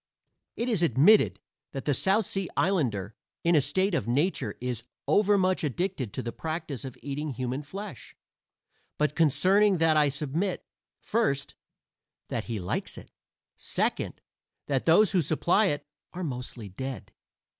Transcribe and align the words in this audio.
It 0.55 0.67
is 0.67 0.81
admitted 0.81 1.39
that 1.73 1.85
the 1.85 1.93
South 1.93 2.25
Sea 2.25 2.49
islander 2.57 3.13
in 3.43 3.55
a 3.55 3.61
state 3.61 3.93
of 3.93 4.07
nature 4.07 4.55
is 4.59 4.83
overmuch 5.07 5.63
addicted 5.63 6.11
to 6.13 6.23
the 6.23 6.31
practice 6.31 6.83
of 6.83 6.97
eating 7.03 7.29
human 7.33 7.61
flesh; 7.61 8.15
but 8.97 9.13
concerning 9.15 9.77
that 9.77 9.97
I 9.97 10.09
submit: 10.09 10.65
first, 11.01 11.53
that 12.29 12.45
he 12.45 12.59
likes 12.59 12.97
it; 12.97 13.11
second, 13.57 14.21
that 14.65 14.85
those 14.87 15.11
who 15.11 15.21
supply 15.21 15.65
it 15.65 15.85
are 16.13 16.23
mostly 16.23 16.67
dead. 16.67 17.11